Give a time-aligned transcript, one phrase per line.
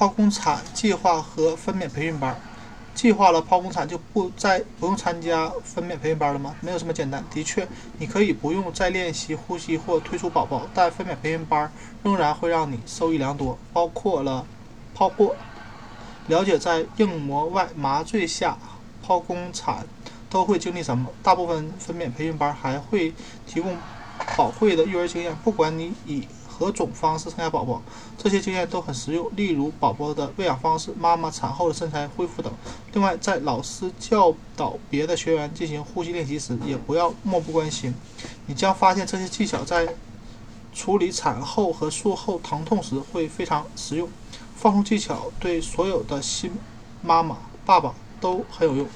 [0.00, 2.34] 剖宫产计划和分娩培训班。
[2.94, 6.56] 计划了剖宫产就不再不用参加分娩培训班了吗？
[6.62, 7.22] 没有这么简单。
[7.30, 11.70] 的确，你可以不用再练习呼吸或推出宝宝，但分娩培训班
[12.02, 14.46] 仍然会让你受益良多，包括了
[14.96, 15.36] 剖过
[16.28, 18.56] 了解在硬膜外麻醉下
[19.06, 19.84] 剖宫产
[20.30, 21.10] 都会经历什么。
[21.22, 23.12] 大部分分娩培训班还会
[23.46, 23.76] 提供
[24.34, 26.26] 宝贵的育儿经验，不管你以。
[26.60, 27.80] 何种方式生下宝宝，
[28.18, 29.26] 这些经验都很实用。
[29.34, 32.52] 例如宝宝的喂养方式、妈妈产后的身材恢复等。
[32.92, 37.94] 另外，在老师教导别的学员进行呼吸练习时，也不要漠不关心。
[38.44, 39.96] 你将发现这些技巧在
[40.74, 44.06] 处理产后和术后疼痛时会非常实用。
[44.54, 46.52] 放松技巧对所有的新
[47.00, 48.86] 妈妈、爸爸都很有用。